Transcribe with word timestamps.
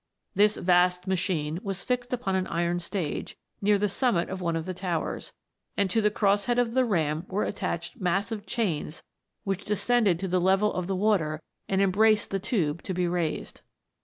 This 0.33 0.57
vast 0.57 1.05
machine 1.05 1.59
was 1.61 1.83
fixed 1.83 2.11
upon 2.11 2.35
an 2.35 2.47
iron 2.47 2.79
stage, 2.79 3.37
near 3.61 3.77
the 3.77 3.87
summit 3.87 4.29
of 4.29 4.41
one 4.41 4.55
of 4.55 4.65
the 4.65 4.73
towers, 4.73 5.31
and 5.77 5.91
to 5.91 6.01
the 6.01 6.09
cross 6.09 6.45
head 6.45 6.57
of 6.57 6.73
the 6.73 6.83
ram 6.83 7.23
were 7.29 7.43
attached 7.43 8.01
massive 8.01 8.47
chains, 8.47 9.03
which 9.43 9.63
descended 9.63 10.17
to 10.17 10.27
the 10.27 10.41
level 10.41 10.73
of 10.73 10.87
the 10.87 10.95
water, 10.95 11.39
and 11.69 11.81
em 11.83 11.91
braced 11.91 12.31
the 12.31 12.39
tube 12.39 12.81
to 12.81 12.95
be 12.95 13.07
raised. 13.07 13.61